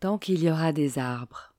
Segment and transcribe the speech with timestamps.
[0.00, 1.54] Tant qu'il y aura des arbres.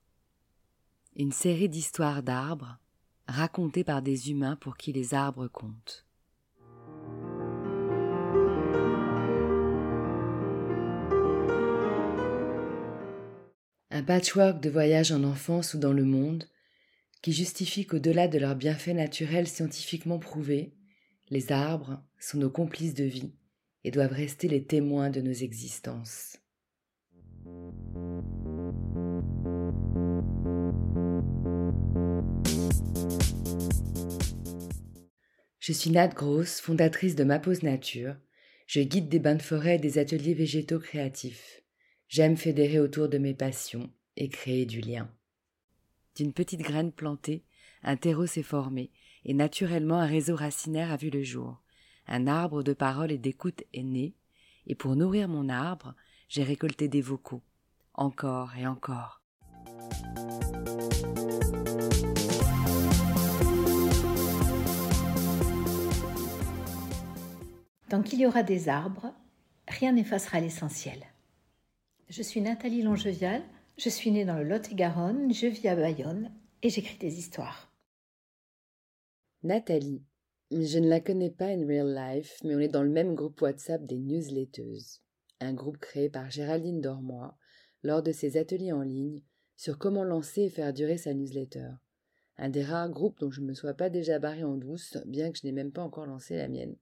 [1.14, 2.80] Une série d'histoires d'arbres
[3.28, 6.04] racontées par des humains pour qui les arbres comptent.
[13.92, 16.48] Un patchwork de voyages en enfance ou dans le monde
[17.22, 20.74] qui justifie qu'au-delà de leurs bienfaits naturels scientifiquement prouvés,
[21.30, 23.36] les arbres sont nos complices de vie
[23.84, 26.41] et doivent rester les témoins de nos existences.
[35.62, 38.16] Je suis Nat Gross, fondatrice de Ma Pause Nature.
[38.66, 41.62] Je guide des bains de forêt et des ateliers végétaux créatifs.
[42.08, 45.08] J'aime fédérer autour de mes passions et créer du lien.
[46.16, 47.44] D'une petite graine plantée,
[47.84, 48.90] un terreau s'est formé,
[49.24, 51.62] et naturellement un réseau racinaire a vu le jour.
[52.08, 54.16] Un arbre de parole et d'écoute est né,
[54.66, 55.94] et pour nourrir mon arbre,
[56.28, 57.44] j'ai récolté des vocaux,
[57.94, 59.22] encore et encore.
[67.92, 69.12] Tant qu'il y aura des arbres,
[69.68, 70.98] rien n'effacera l'essentiel.
[72.08, 73.42] Je suis Nathalie Longevial,
[73.76, 76.32] je suis née dans le Lot-et-Garonne, je vis à Bayonne
[76.62, 77.70] et j'écris des histoires.
[79.42, 80.02] Nathalie.
[80.50, 83.42] Je ne la connais pas in real life, mais on est dans le même groupe
[83.42, 85.02] WhatsApp des newsletters.
[85.40, 87.36] Un groupe créé par Géraldine Dormois
[87.82, 89.20] lors de ses ateliers en ligne
[89.58, 91.72] sur comment lancer et faire durer sa newsletter.
[92.38, 95.30] Un des rares groupes dont je ne me sois pas déjà barré en douce, bien
[95.30, 96.74] que je n'ai même pas encore lancé la mienne.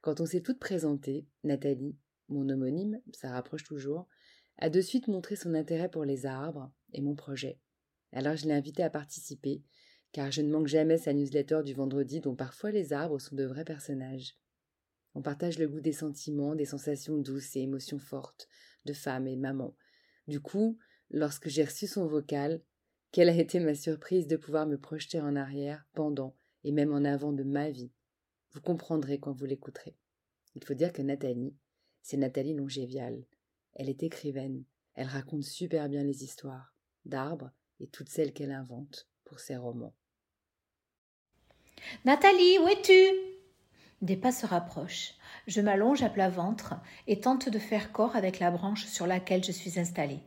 [0.00, 1.96] Quand on s'est toutes présentées, Nathalie,
[2.28, 4.06] mon homonyme, ça rapproche toujours,
[4.58, 7.58] a de suite montré son intérêt pour les arbres et mon projet.
[8.12, 9.62] Alors je l'ai invitée à participer
[10.12, 13.44] car je ne manque jamais sa newsletter du vendredi dont parfois les arbres sont de
[13.44, 14.36] vrais personnages.
[15.14, 18.48] On partage le goût des sentiments, des sensations douces et émotions fortes,
[18.84, 19.76] de femme et maman.
[20.26, 20.78] Du coup,
[21.10, 22.62] lorsque j'ai reçu son vocal,
[23.10, 27.04] quelle a été ma surprise de pouvoir me projeter en arrière, pendant et même en
[27.04, 27.90] avant de ma vie.
[28.58, 29.94] Vous comprendrez quand vous l'écouterez.
[30.56, 31.54] Il faut dire que Nathalie,
[32.02, 33.24] c'est Nathalie Longévial.
[33.74, 34.64] Elle est écrivaine.
[34.94, 36.74] Elle raconte super bien les histoires
[37.04, 39.94] d'arbres et toutes celles qu'elle invente pour ses romans.
[42.04, 43.14] Nathalie, où es-tu?
[44.02, 45.14] Des pas se rapprochent.
[45.46, 46.74] Je m'allonge à plat ventre
[47.06, 50.24] et tente de faire corps avec la branche sur laquelle je suis installée.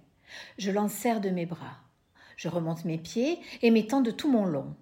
[0.58, 1.82] Je l'enserre de mes bras.
[2.38, 4.74] Je remonte mes pieds et m'étends de tout mon long.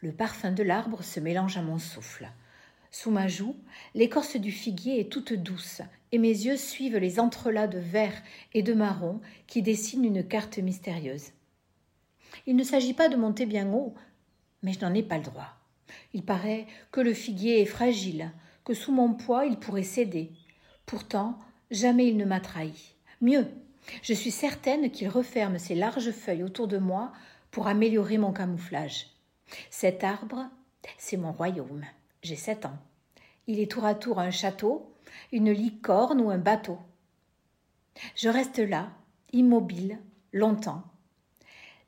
[0.00, 2.28] Le parfum de l'arbre se mélange à mon souffle.
[2.94, 3.56] Sous ma joue,
[3.94, 5.80] l'écorce du figuier est toute douce,
[6.12, 8.22] et mes yeux suivent les entrelacs de vert
[8.52, 11.30] et de marron qui dessinent une carte mystérieuse.
[12.46, 13.94] Il ne s'agit pas de monter bien haut,
[14.62, 15.56] mais je n'en ai pas le droit.
[16.12, 18.30] Il paraît que le figuier est fragile,
[18.62, 20.30] que sous mon poids il pourrait céder.
[20.84, 21.38] Pourtant,
[21.70, 22.94] jamais il ne m'a trahi.
[23.22, 23.48] Mieux,
[24.02, 27.12] je suis certaine qu'il referme ses larges feuilles autour de moi
[27.50, 29.06] pour améliorer mon camouflage.
[29.70, 30.44] Cet arbre,
[30.98, 31.86] c'est mon royaume.
[32.22, 32.78] J'ai sept ans.
[33.46, 34.94] Il est tour à tour un château,
[35.32, 36.78] une licorne ou un bateau.
[38.14, 38.92] Je reste là,
[39.32, 39.98] immobile,
[40.32, 40.84] longtemps,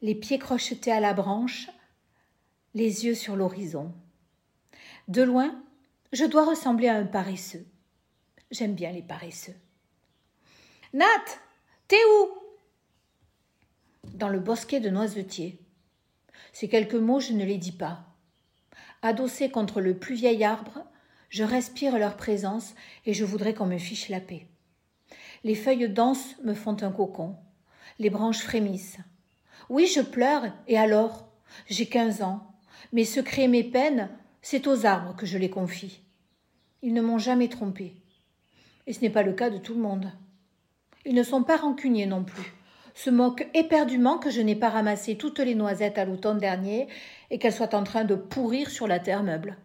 [0.02, 1.70] les pieds crochetés à la branche,
[2.74, 3.94] les yeux sur l'horizon.
[5.08, 5.62] De loin,
[6.12, 7.64] je dois ressembler à un paresseux.
[8.50, 9.54] J'aime bien les paresseux.
[10.92, 11.24] Nat,
[11.88, 12.28] t'es où?
[14.14, 15.58] Dans le bosquet de noisetiers.
[16.52, 18.13] Ces quelques mots, je ne les dis pas.
[19.04, 20.82] Adossé contre le plus vieil arbre,
[21.28, 24.46] je respire leur présence et je voudrais qu'on me fiche la paix.
[25.44, 27.36] Les feuilles denses me font un cocon.
[27.98, 28.96] Les branches frémissent.
[29.68, 31.28] Oui, je pleure, et alors?
[31.66, 32.50] J'ai quinze ans.
[32.94, 34.08] Mes secrets, mes peines,
[34.40, 36.00] c'est aux arbres que je les confie.
[36.80, 37.94] Ils ne m'ont jamais trompé.
[38.86, 40.10] Et ce n'est pas le cas de tout le monde.
[41.04, 42.54] Ils ne sont pas rancuniers non plus,
[42.94, 46.88] se moquent éperdument que je n'ai pas ramassé toutes les noisettes à l'automne dernier
[47.30, 49.56] et qu'elles soient en train de pourrir sur la terre meuble.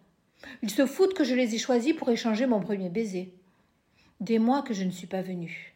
[0.63, 3.33] Ils se foutent que je les ai choisies pour échanger mon premier baiser.
[4.19, 5.75] Des mois que je ne suis pas venue.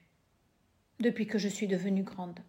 [1.00, 2.40] Depuis que je suis devenue grande.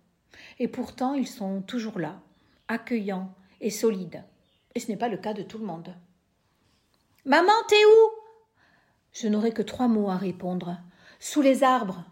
[0.59, 2.21] Et pourtant, ils sont toujours là,
[2.69, 4.25] accueillants et solides.
[4.75, 5.95] Et ce n'est pas le cas de tout le monde.
[7.25, 8.11] Maman, t'es où?
[9.13, 10.77] Je n'aurai que trois mots à répondre.
[11.21, 12.05] Sous les arbres.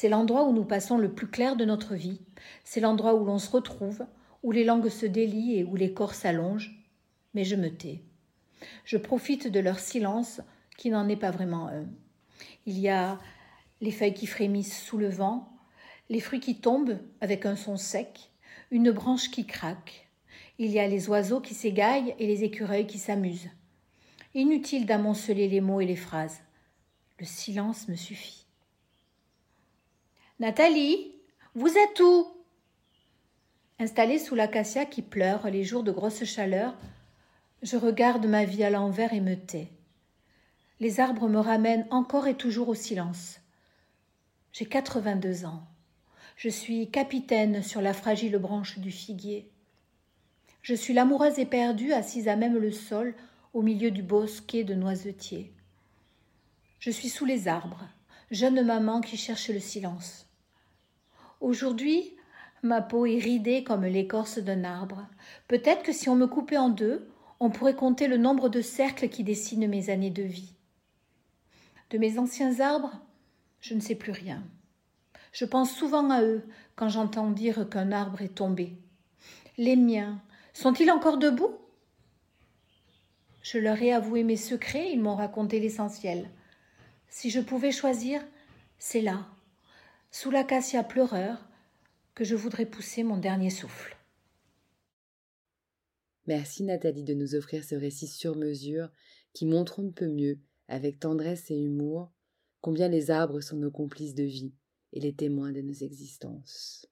[0.00, 2.20] C'est l'endroit où nous passons le plus clair de notre vie.
[2.62, 4.06] C'est l'endroit où l'on se retrouve,
[4.44, 6.80] où les langues se délient et où les corps s'allongent.
[7.34, 8.04] Mais je me tais.
[8.84, 10.40] Je profite de leur silence,
[10.76, 11.86] qui n'en est pas vraiment un.
[12.64, 13.18] Il y a
[13.80, 15.52] les feuilles qui frémissent sous le vent,
[16.10, 18.30] les fruits qui tombent avec un son sec,
[18.70, 20.08] une branche qui craque.
[20.60, 23.50] Il y a les oiseaux qui s'égaillent et les écureuils qui s'amusent.
[24.36, 26.38] Inutile d'amonceler les mots et les phrases.
[27.18, 28.47] Le silence me suffit.
[30.40, 31.16] Nathalie,
[31.56, 32.28] Vous êtes où?
[33.80, 36.76] Installé sous l'acacia qui pleure les jours de grosse chaleur,
[37.62, 39.66] je regarde ma vie à l'envers et me tais.
[40.78, 43.40] Les arbres me ramènent encore et toujours au silence.
[44.52, 45.66] J'ai quatre-vingt-deux ans.
[46.36, 49.50] Je suis capitaine sur la fragile branche du figuier.
[50.62, 53.16] Je suis l'amoureuse éperdue assise à même le sol
[53.54, 55.52] au milieu du bosquet de noisetiers.
[56.78, 57.88] Je suis sous les arbres,
[58.30, 60.26] jeune maman qui cherche le silence.
[61.40, 62.14] Aujourd'hui,
[62.62, 65.06] Ma peau est ridée comme l'écorce d'un arbre.
[65.46, 67.08] Peut-être que si on me coupait en deux,
[67.38, 70.54] on pourrait compter le nombre de cercles qui dessinent mes années de vie.
[71.90, 73.00] De mes anciens arbres,
[73.60, 74.42] je ne sais plus rien.
[75.32, 76.42] Je pense souvent à eux
[76.74, 78.76] quand j'entends dire qu'un arbre est tombé.
[79.56, 80.20] Les miens,
[80.52, 81.54] sont-ils encore debout?
[83.42, 86.28] Je leur ai avoué mes secrets, ils m'ont raconté l'essentiel.
[87.08, 88.20] Si je pouvais choisir,
[88.78, 89.26] c'est là,
[90.10, 91.48] sous l'acacia pleureur,
[92.14, 93.96] que je voudrais pousser mon dernier souffle.
[96.26, 98.90] Merci Nathalie de nous offrir ce récit sur mesure
[99.32, 102.12] qui montre un peu mieux, avec tendresse et humour,
[102.60, 104.52] combien les arbres sont nos complices de vie
[104.92, 106.86] et les témoins de nos existences.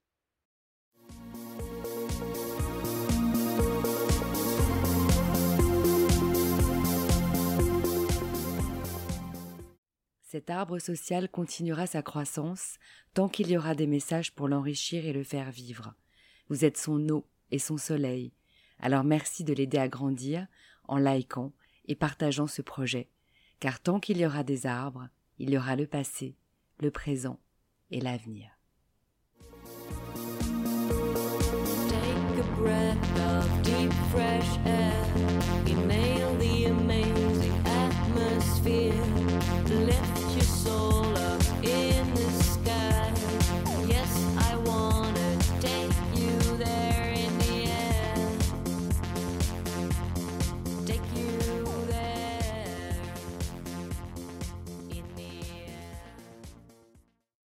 [10.37, 12.77] Cet arbre social continuera sa croissance
[13.15, 15.95] tant qu'il y aura des messages pour l'enrichir et le faire vivre.
[16.51, 18.35] Vous êtes son eau et son soleil.
[18.79, 20.47] Alors merci de l'aider à grandir
[20.89, 21.55] en likant
[21.87, 23.09] et partageant ce projet,
[23.61, 26.37] car tant qu'il y aura des arbres, il y aura le passé,
[26.81, 27.41] le présent
[27.91, 28.51] et l'avenir.